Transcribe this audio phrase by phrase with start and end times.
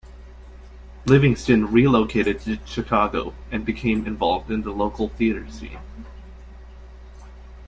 [1.05, 5.77] Livingston relocated to Chicago and became involved in the local theater scene.